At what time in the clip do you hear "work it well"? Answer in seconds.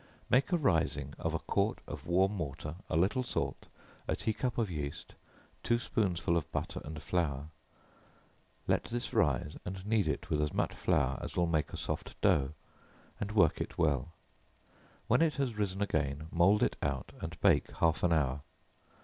13.33-14.13